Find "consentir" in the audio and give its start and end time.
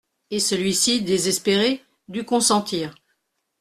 2.25-2.95